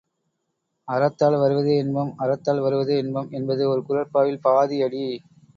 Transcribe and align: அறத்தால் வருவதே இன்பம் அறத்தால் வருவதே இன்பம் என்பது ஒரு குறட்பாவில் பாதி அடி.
அறத்தால் 0.87 1.37
வருவதே 1.37 1.75
இன்பம் 1.77 2.11
அறத்தால் 2.19 2.63
வருவதே 2.63 2.97
இன்பம் 2.97 3.29
என்பது 3.31 3.69
ஒரு 3.69 3.83
குறட்பாவில் 3.87 4.43
பாதி 4.43 4.79
அடி. 4.83 5.05